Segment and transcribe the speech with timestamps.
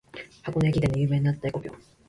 [0.41, 1.75] 箱根駅伝で有名になった「えこぴょん」